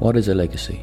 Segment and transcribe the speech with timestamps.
[0.00, 0.82] What is a legacy?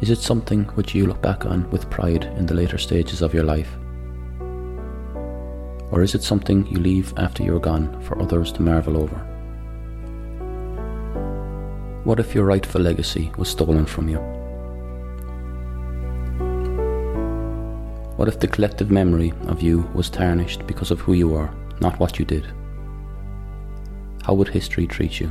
[0.00, 3.34] Is it something which you look back on with pride in the later stages of
[3.34, 3.68] your life?
[5.92, 9.14] Or is it something you leave after you're gone for others to marvel over?
[12.04, 14.20] What if your rightful legacy was stolen from you?
[18.16, 22.00] What if the collective memory of you was tarnished because of who you are, not
[22.00, 22.46] what you did?
[24.22, 25.30] How would history treat you?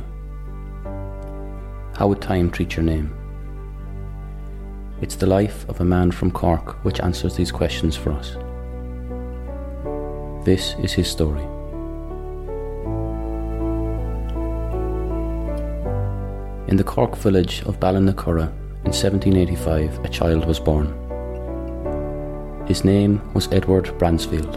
[1.96, 3.10] How would time treat your name?
[5.00, 8.36] It's the life of a man from Cork which answers these questions for us.
[10.44, 11.42] This is his story.
[16.68, 18.48] In the Cork village of Ballinacurra
[18.84, 20.88] in 1785, a child was born.
[22.66, 24.54] His name was Edward Bransfield.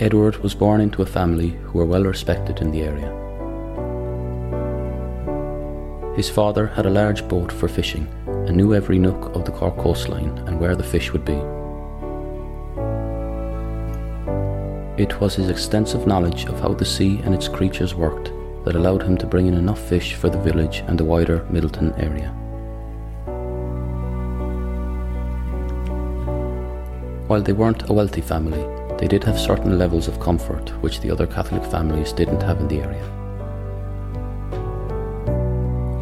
[0.00, 3.27] Edward was born into a family who were well respected in the area.
[6.18, 9.76] His father had a large boat for fishing and knew every nook of the Cork
[9.76, 11.40] coastline and where the fish would be.
[15.00, 18.32] It was his extensive knowledge of how the sea and its creatures worked
[18.64, 21.96] that allowed him to bring in enough fish for the village and the wider Midleton
[22.02, 22.30] area.
[27.28, 28.66] While they weren't a wealthy family,
[28.98, 32.66] they did have certain levels of comfort which the other Catholic families didn't have in
[32.66, 33.17] the area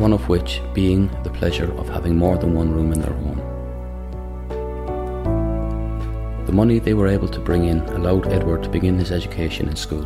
[0.07, 3.41] one of which being the pleasure of having more than one room in their home.
[6.47, 9.75] The money they were able to bring in allowed Edward to begin his education in
[9.75, 10.05] school.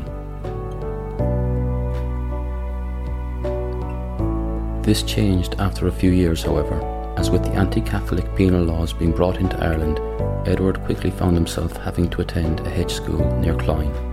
[4.80, 6.80] This changed after a few years, however,
[7.18, 10.00] as with the anti Catholic penal laws being brought into Ireland,
[10.48, 14.09] Edward quickly found himself having to attend a hedge school near Cloyne.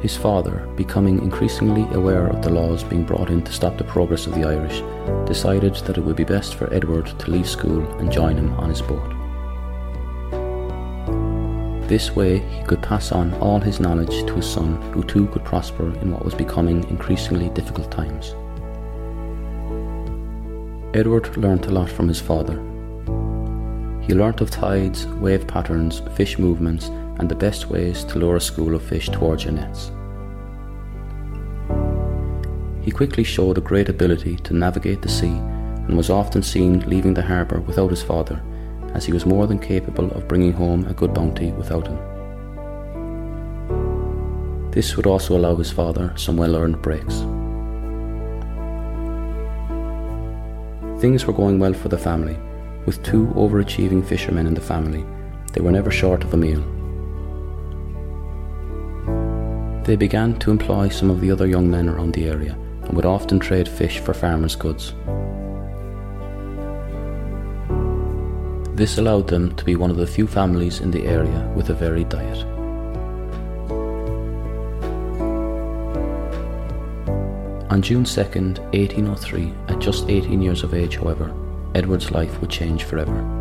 [0.00, 4.26] His father, becoming increasingly aware of the laws being brought in to stop the progress
[4.26, 4.82] of the Irish,
[5.26, 8.68] decided that it would be best for Edward to leave school and join him on
[8.68, 9.14] his boat.
[11.88, 15.44] This way, he could pass on all his knowledge to his son, who too could
[15.44, 18.34] prosper in what was becoming increasingly difficult times.
[20.94, 22.62] Edward learnt a lot from his father.
[24.02, 28.40] He learnt of tides, wave patterns, fish movements, and the best ways to lure a
[28.40, 29.90] school of fish towards your nets.
[32.82, 35.26] He quickly showed a great ability to navigate the sea
[35.88, 38.40] and was often seen leaving the harbour without his father,
[38.94, 41.98] as he was more than capable of bringing home a good bounty without him.
[44.70, 47.24] This would also allow his father some well earned breaks.
[51.00, 52.38] Things were going well for the family.
[52.86, 55.04] With two overachieving fishermen in the family,
[55.52, 56.77] they were never short of a meal.
[59.88, 63.06] They began to employ some of the other young men around the area and would
[63.06, 64.92] often trade fish for farmers' goods.
[68.76, 71.72] This allowed them to be one of the few families in the area with a
[71.72, 72.44] varied diet.
[77.70, 81.34] On June 2nd, 1803, at just 18 years of age, however,
[81.74, 83.37] Edward's life would change forever.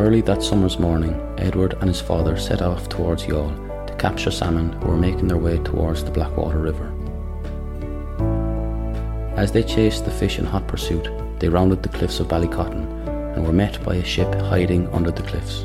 [0.00, 4.72] Early that summer's morning, Edward and his father set off towards Youghal to capture salmon
[4.72, 6.90] who were making their way towards the Blackwater River.
[9.36, 13.46] As they chased the fish in hot pursuit, they rounded the cliffs of Ballycotton and
[13.46, 15.64] were met by a ship hiding under the cliffs.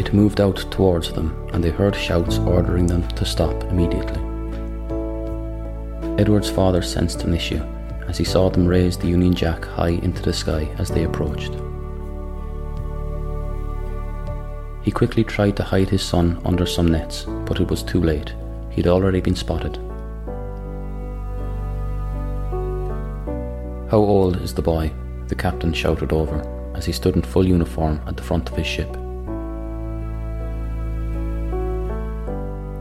[0.00, 4.22] It moved out towards them, and they heard shouts ordering them to stop immediately.
[6.18, 7.62] Edward's father sensed an issue
[8.06, 11.52] as he saw them raise the Union Jack high into the sky as they approached.
[14.88, 18.32] He quickly tried to hide his son under some nets, but it was too late.
[18.70, 19.76] He'd already been spotted.
[23.90, 24.90] How old is the boy?
[25.26, 26.40] the captain shouted over
[26.74, 28.88] as he stood in full uniform at the front of his ship.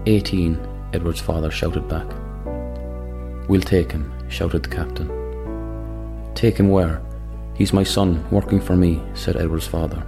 [0.05, 2.07] Eighteen, Edward's father shouted back.
[3.49, 5.09] We'll take him, shouted the captain.
[6.35, 7.01] Take him where?
[7.55, 10.07] He's my son, working for me, said Edward's father.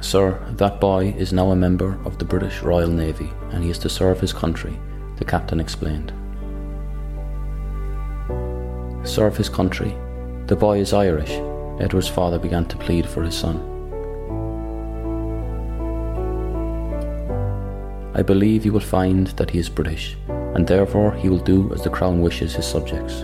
[0.00, 3.78] Sir, that boy is now a member of the British Royal Navy and he is
[3.80, 4.78] to serve his country,
[5.16, 6.12] the captain explained.
[9.06, 9.94] Serve his country?
[10.46, 11.32] The boy is Irish.
[11.80, 13.58] Edward's father began to plead for his son.
[18.14, 21.82] I believe you will find that he is British, and therefore he will do as
[21.82, 23.20] the Crown wishes his subjects.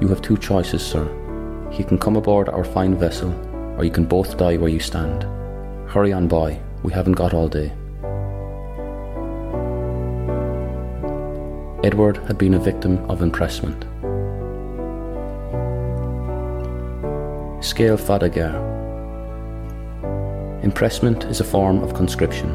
[0.00, 1.06] You have two choices, sir.
[1.70, 3.32] He can come aboard our fine vessel,
[3.76, 5.26] or you can both die where you stand.
[5.94, 7.70] Hurry on, boy, we haven't got all day.
[11.86, 13.84] Edward had been a victim of impressment.
[17.64, 18.54] Scale Fadagar.
[20.64, 22.50] Impressment is a form of conscription.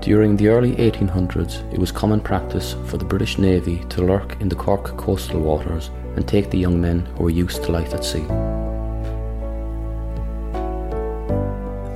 [0.00, 4.48] During the early 1800s, it was common practice for the British Navy to lurk in
[4.48, 8.02] the Cork coastal waters and take the young men who were used to life at
[8.02, 8.24] sea.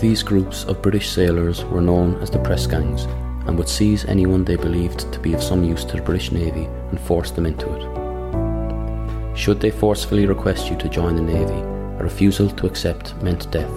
[0.05, 3.05] These groups of British sailors were known as the press gangs
[3.47, 6.67] and would seize anyone they believed to be of some use to the British Navy
[6.91, 9.35] and force them into it.
[9.35, 11.59] Should they forcefully request you to join the Navy,
[11.99, 13.73] a refusal to accept meant death.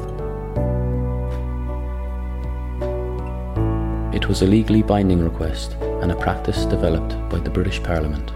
[4.13, 8.33] It was a legally binding request and a practice developed by the British Parliament.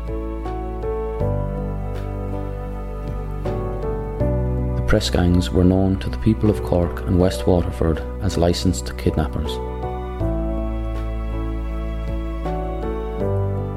[4.91, 9.53] Press gangs were known to the people of Cork and West Waterford as licensed kidnappers.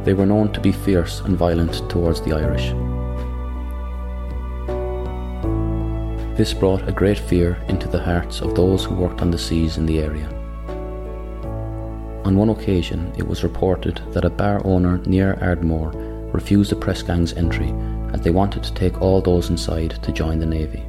[0.05, 2.71] They were known to be fierce and violent towards the Irish.
[6.37, 9.77] This brought a great fear into the hearts of those who worked on the seas
[9.77, 10.29] in the area.
[12.25, 15.93] On one occasion, it was reported that a bar owner near Ardmore
[16.33, 17.73] refused the press gang's entry
[18.13, 20.85] as they wanted to take all those inside to join the Navy.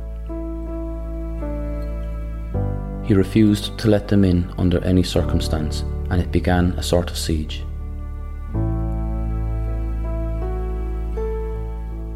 [3.06, 7.18] He refused to let them in under any circumstance, and it began a sort of
[7.18, 7.64] siege.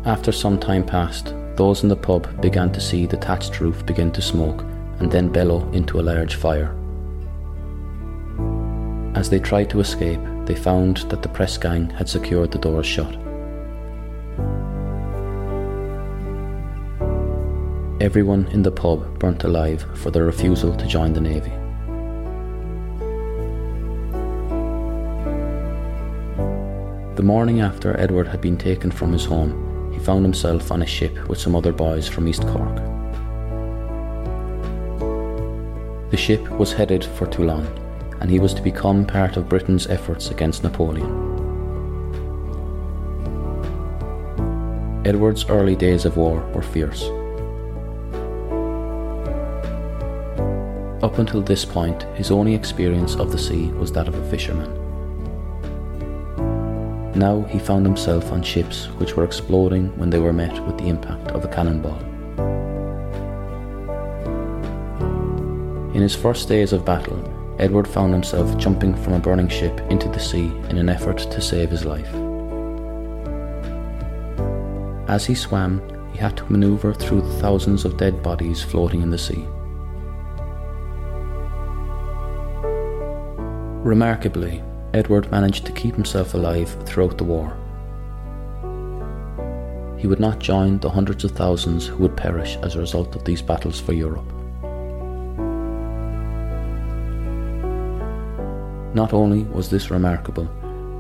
[0.05, 4.11] After some time passed, those in the pub began to see the thatched roof begin
[4.13, 4.63] to smoke
[4.99, 6.75] and then bellow into a large fire.
[9.13, 12.87] As they tried to escape, they found that the press gang had secured the doors
[12.87, 13.15] shut.
[18.01, 21.51] Everyone in the pub burnt alive for their refusal to join the Navy.
[27.17, 30.85] The morning after Edward had been taken from his home, he found himself on a
[30.85, 32.77] ship with some other boys from East Cork.
[36.09, 37.67] The ship was headed for Toulon,
[38.21, 41.27] and he was to become part of Britain's efforts against Napoleon.
[45.05, 47.09] Edward's early days of war were fierce.
[51.09, 54.69] Up until this point, his only experience of the sea was that of a fisherman.
[57.15, 60.87] Now he found himself on ships which were exploding when they were met with the
[60.87, 61.97] impact of a cannonball.
[65.95, 67.17] In his first days of battle,
[67.57, 71.41] Edward found himself jumping from a burning ship into the sea in an effort to
[71.41, 72.13] save his life.
[75.09, 79.09] As he swam, he had to maneuver through the thousands of dead bodies floating in
[79.09, 79.47] the sea.
[83.83, 84.61] Remarkably,
[84.93, 87.55] Edward managed to keep himself alive throughout the war.
[89.97, 93.23] He would not join the hundreds of thousands who would perish as a result of
[93.23, 94.29] these battles for Europe.
[98.93, 100.49] Not only was this remarkable,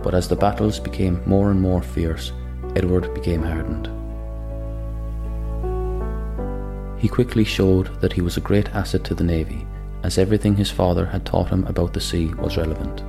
[0.01, 2.31] but as the battles became more and more fierce,
[2.77, 3.89] Edward became hardened.
[6.97, 9.67] He quickly showed that he was a great asset to the Navy
[10.03, 13.03] as everything his father had taught him about the sea was relevant.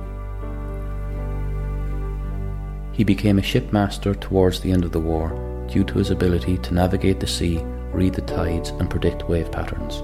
[2.93, 5.29] He became a shipmaster towards the end of the war
[5.71, 7.59] due to his ability to navigate the sea,
[7.93, 10.03] read the tides, and predict wave patterns.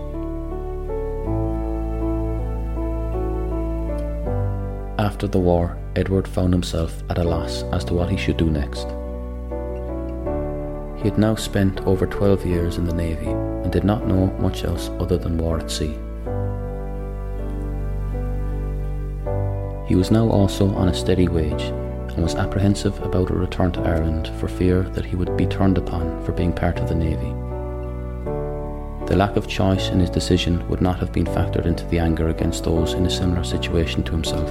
[5.00, 8.50] After the war, Edward found himself at a loss as to what he should do
[8.50, 8.88] next.
[10.98, 14.64] He had now spent over 12 years in the Navy and did not know much
[14.64, 15.98] else other than war at sea.
[19.88, 23.82] He was now also on a steady wage and was apprehensive about a return to
[23.82, 27.34] Ireland for fear that he would be turned upon for being part of the Navy.
[29.08, 32.28] The lack of choice in his decision would not have been factored into the anger
[32.28, 34.50] against those in a similar situation to himself.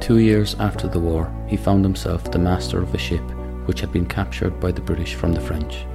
[0.00, 3.22] Two years after the war, he found himself the master of a ship
[3.66, 5.86] which had been captured by the British from the French.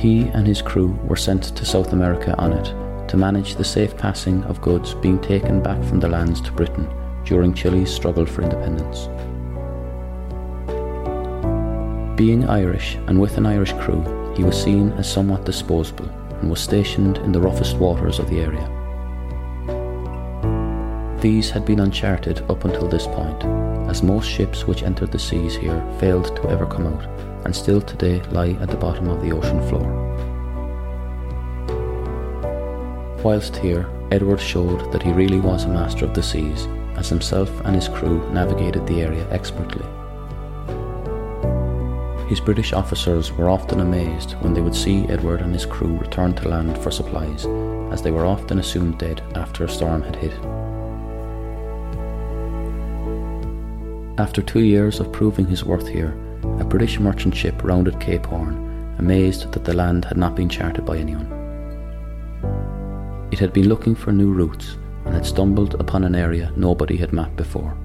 [0.00, 2.74] He and his crew were sent to South America on it
[3.14, 6.88] to manage the safe passing of goods being taken back from the lands to Britain
[7.24, 9.06] during Chile's struggle for independence.
[12.18, 14.02] Being Irish and with an Irish crew,
[14.34, 16.08] he was seen as somewhat disposable
[16.40, 18.68] and was stationed in the roughest waters of the area.
[21.20, 23.44] These had been uncharted up until this point,
[23.88, 27.04] as most ships which entered the seas here failed to ever come out
[27.44, 30.03] and still today lie at the bottom of the ocean floor.
[33.24, 37.48] Whilst here, Edward showed that he really was a master of the seas, as himself
[37.64, 39.86] and his crew navigated the area expertly.
[42.28, 46.34] His British officers were often amazed when they would see Edward and his crew return
[46.34, 47.46] to land for supplies,
[47.90, 50.32] as they were often assumed dead after a storm had hit.
[54.18, 56.14] After two years of proving his worth here,
[56.60, 60.84] a British merchant ship rounded Cape Horn, amazed that the land had not been charted
[60.84, 61.43] by anyone.
[63.34, 67.12] It had been looking for new routes and had stumbled upon an area nobody had
[67.12, 67.76] mapped before.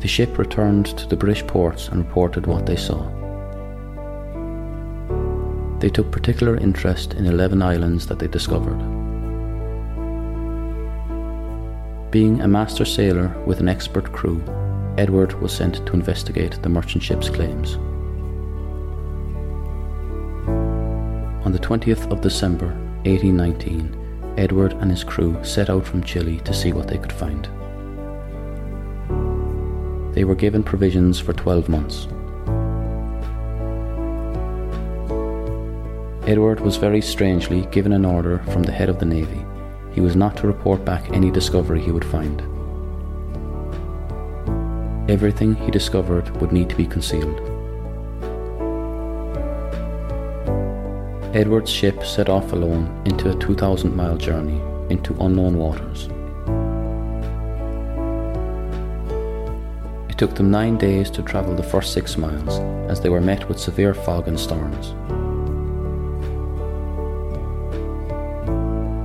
[0.00, 3.08] The ship returned to the British ports and reported what they saw.
[5.78, 8.80] They took particular interest in 11 islands that they discovered.
[12.10, 14.42] Being a master sailor with an expert crew,
[14.98, 17.78] Edward was sent to investigate the merchant ship's claims.
[21.48, 22.74] On the 20th of December
[23.06, 27.44] 1819, Edward and his crew set out from Chile to see what they could find.
[30.14, 32.06] They were given provisions for 12 months.
[36.28, 39.42] Edward was very strangely given an order from the head of the Navy.
[39.94, 42.42] He was not to report back any discovery he would find.
[45.10, 47.47] Everything he discovered would need to be concealed.
[51.34, 56.08] Edward's ship set off alone into a 2,000 mile journey into unknown waters.
[60.08, 63.46] It took them nine days to travel the first six miles as they were met
[63.46, 64.94] with severe fog and storms.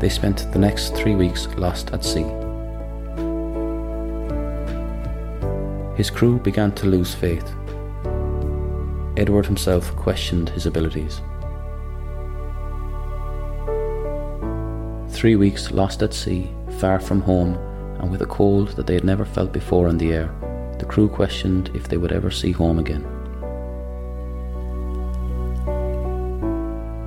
[0.02, 2.24] They spent the next three weeks lost at sea.
[5.98, 7.54] His crew began to lose faith.
[9.18, 11.20] Edward himself questioned his abilities.
[15.24, 17.56] Three weeks lost at sea, far from home,
[18.02, 20.30] and with a cold that they had never felt before in the air,
[20.80, 23.06] the crew questioned if they would ever see home again.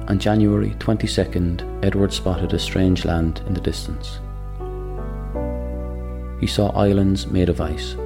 [0.09, 4.19] On January 22nd, Edward spotted a strange land in the distance.
[6.41, 7.97] He saw islands made of ice.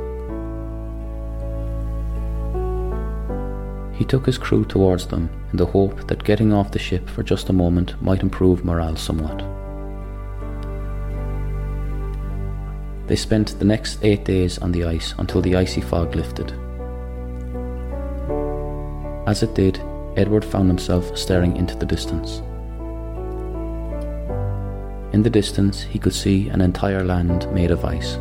[3.96, 7.22] He took his crew towards them in the hope that getting off the ship for
[7.22, 9.59] just a moment might improve morale somewhat.
[13.10, 16.52] They spent the next eight days on the ice until the icy fog lifted.
[19.26, 19.82] As it did,
[20.16, 22.38] Edward found himself staring into the distance.
[25.12, 28.12] In the distance, he could see an entire land made of ice.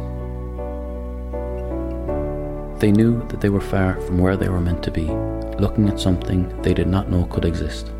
[2.81, 5.05] They knew that they were far from where they were meant to be,
[5.59, 7.91] looking at something they did not know could exist.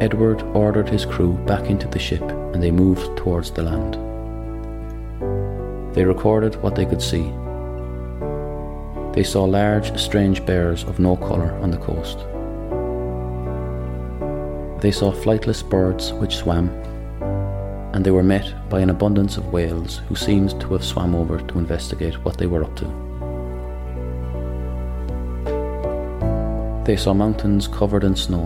[0.00, 3.94] Edward ordered his crew back into the ship and they moved towards the land.
[5.94, 7.32] They recorded what they could see.
[9.12, 12.18] They saw large, strange bears of no colour on the coast.
[14.80, 16.68] They saw flightless birds which swam,
[17.92, 21.38] and they were met by an abundance of whales who seemed to have swam over
[21.38, 22.86] to investigate what they were up to.
[26.84, 28.44] They saw mountains covered in snow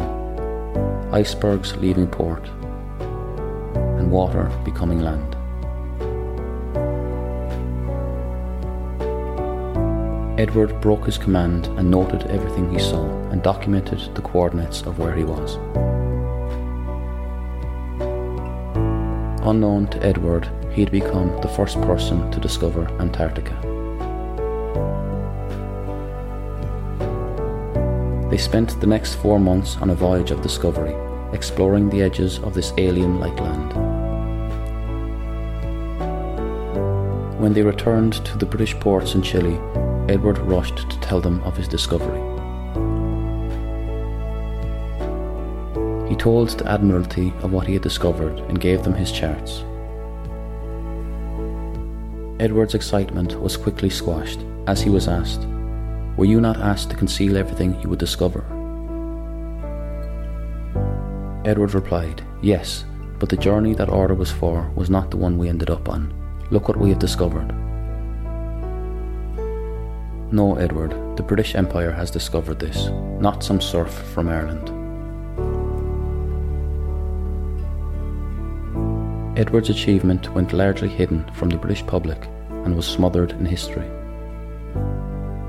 [1.13, 2.51] icebergs leaving port,
[4.07, 5.35] and water becoming land.
[10.39, 15.15] Edward broke his command and noted everything he saw and documented the coordinates of where
[15.15, 15.57] he was.
[19.45, 23.57] Unknown to Edward, he had become the first person to discover Antarctica.
[28.31, 30.95] They spent the next four months on a voyage of discovery,
[31.33, 33.86] exploring the edges of this alien like land.
[37.47, 39.57] When they returned to the British ports in Chile,
[40.09, 42.19] Edward rushed to tell them of his discovery.
[46.09, 49.61] He told the Admiralty of what he had discovered and gave them his charts.
[52.41, 55.47] Edward's excitement was quickly squashed as he was asked,
[56.17, 58.41] were you not asked to conceal everything you would discover?
[61.45, 62.85] Edward replied, Yes,
[63.21, 66.26] but the journey that order was for was not the one we ended up on.
[66.51, 67.53] Look what we have discovered.
[70.33, 72.89] No, Edward, the British Empire has discovered this,
[73.21, 74.71] not some serf from Ireland.
[79.37, 82.27] Edward's achievement went largely hidden from the British public
[82.65, 83.89] and was smothered in history.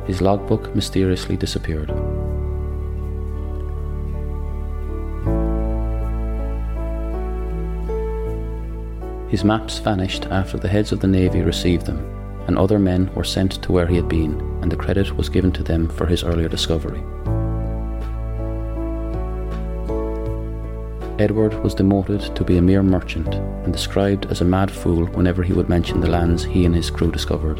[0.08, 1.92] His logbook mysteriously disappeared.
[9.30, 12.00] His maps vanished after the heads of the Navy received them,
[12.48, 15.52] and other men were sent to where he had been, and the credit was given
[15.52, 17.04] to them for his earlier discovery.
[21.20, 25.44] Edward was demoted to be a mere merchant and described as a mad fool whenever
[25.44, 27.58] he would mention the lands he and his crew discovered.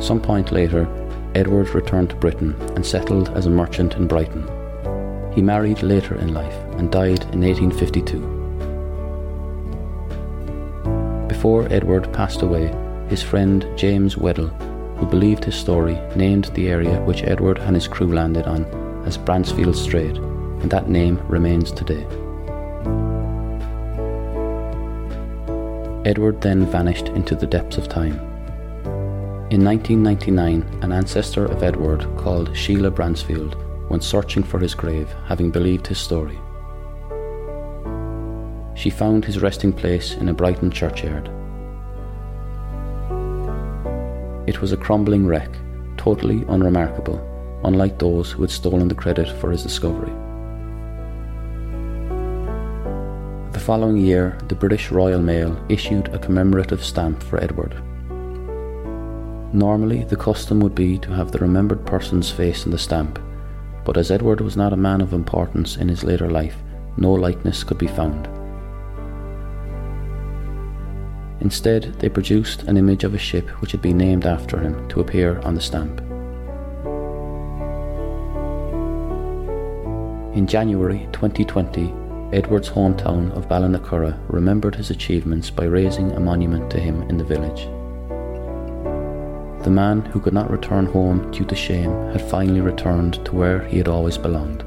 [0.00, 0.86] Some point later,
[1.34, 4.46] Edward returned to Britain and settled as a merchant in Brighton.
[5.34, 8.35] He married later in life and died in 1852.
[11.46, 12.74] Before Edward passed away,
[13.08, 14.48] his friend James Weddell,
[14.96, 18.64] who believed his story, named the area which Edward and his crew landed on
[19.06, 22.04] as Bransfield Strait, and that name remains today.
[26.04, 28.18] Edward then vanished into the depths of time.
[29.52, 33.54] In 1999, an ancestor of Edward called Sheila Bransfield
[33.88, 36.40] went searching for his grave, having believed his story
[38.76, 41.30] she found his resting place in a Brighton churchyard.
[44.46, 45.50] It was a crumbling wreck,
[45.96, 47.20] totally unremarkable,
[47.64, 50.12] unlike those who had stolen the credit for his discovery.
[53.52, 57.74] The following year, the British Royal Mail issued a commemorative stamp for Edward.
[59.52, 63.18] Normally, the custom would be to have the remembered person's face in the stamp,
[63.84, 66.56] but as Edward was not a man of importance in his later life,
[66.96, 68.28] no likeness could be found.
[71.46, 74.98] Instead, they produced an image of a ship which had been named after him to
[74.98, 76.00] appear on the stamp.
[80.36, 81.94] In January 2020,
[82.32, 87.22] Edward's hometown of Ballinacurra remembered his achievements by raising a monument to him in the
[87.22, 87.66] village.
[89.62, 93.60] The man who could not return home due to shame had finally returned to where
[93.68, 94.64] he had always belonged.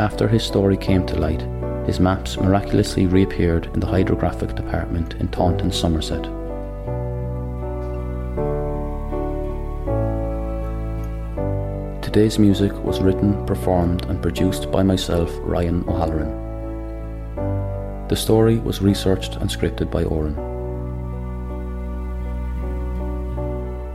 [0.00, 1.46] After his story came to light,
[1.88, 6.22] his maps miraculously reappeared in the hydrographic department in Taunton, Somerset.
[12.02, 16.28] Today's music was written, performed, and produced by myself, Ryhan O'Halloran.
[18.08, 20.36] The story was researched and scripted by Oran.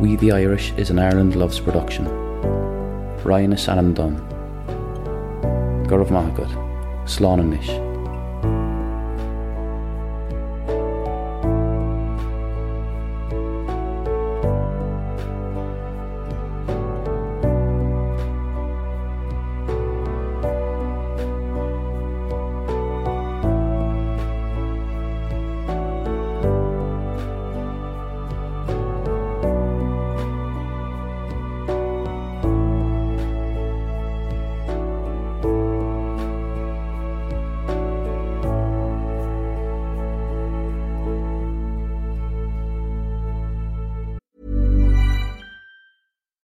[0.01, 2.07] We the Irish is an Ireland Loves production.
[3.25, 4.17] Ryhan is Salam Dun.
[5.87, 6.51] Gurav Mahagat.
[7.07, 7.84] Slánanish.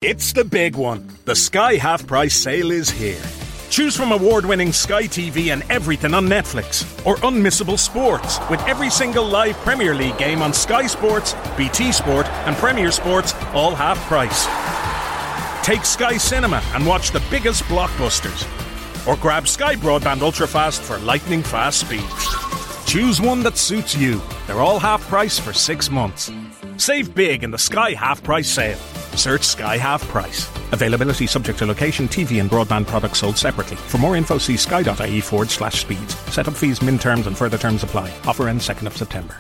[0.10, 1.08] It's the big one.
[1.26, 3.22] The Sky Half Price sale is here.
[3.70, 8.90] Choose from award winning Sky TV and everything on Netflix, or unmissable sports with every
[8.90, 14.00] single live Premier League game on Sky Sports, BT Sport, and Premier Sports, all half
[14.08, 14.48] price.
[15.64, 18.48] Take Sky Cinema and watch the biggest blockbusters,
[19.08, 22.86] or grab Sky Broadband Ultrafast for lightning fast speeds.
[22.88, 24.20] Choose one that suits you.
[24.48, 26.32] They're all half price for six months.
[26.78, 28.80] Save big in the Sky Half Price sale.
[29.20, 30.48] Search Sky Half Price.
[30.72, 33.76] Availability subject to location, TV and broadband products sold separately.
[33.76, 36.16] For more info, see sky.ie forward slash speeds.
[36.34, 38.12] Setup fees, min terms and further terms apply.
[38.26, 39.36] Offer ends 2nd of September.